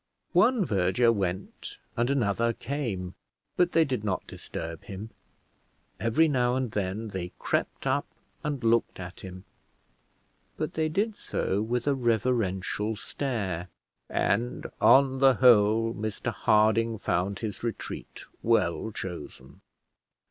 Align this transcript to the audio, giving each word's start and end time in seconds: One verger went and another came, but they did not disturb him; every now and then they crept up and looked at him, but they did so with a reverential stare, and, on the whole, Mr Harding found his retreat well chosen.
One 0.33 0.65
verger 0.65 1.11
went 1.11 1.77
and 1.95 2.09
another 2.09 2.53
came, 2.53 3.13
but 3.55 3.73
they 3.73 3.85
did 3.85 4.03
not 4.03 4.25
disturb 4.25 4.85
him; 4.85 5.11
every 5.99 6.27
now 6.27 6.55
and 6.55 6.71
then 6.71 7.09
they 7.09 7.33
crept 7.37 7.85
up 7.85 8.07
and 8.43 8.63
looked 8.63 8.99
at 8.99 9.19
him, 9.19 9.45
but 10.57 10.73
they 10.73 10.89
did 10.89 11.15
so 11.15 11.61
with 11.61 11.85
a 11.85 11.93
reverential 11.93 12.95
stare, 12.95 13.67
and, 14.09 14.65
on 14.81 15.19
the 15.19 15.35
whole, 15.35 15.93
Mr 15.93 16.31
Harding 16.33 16.97
found 16.97 17.37
his 17.37 17.61
retreat 17.61 18.25
well 18.41 18.91
chosen. 18.91 19.61